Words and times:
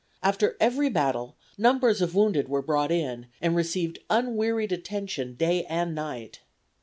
After 0.23 0.57
every 0.59 0.89
battle 0.89 1.35
numbers 1.59 2.01
of 2.01 2.15
wounded 2.15 2.49
were 2.49 2.63
brought 2.63 2.91
in, 2.91 3.27
and 3.39 3.55
received 3.55 3.99
unwearied 4.09 4.71
attention 4.71 5.35
day 5.35 5.63
and 5.65 5.93
night. 5.93 6.39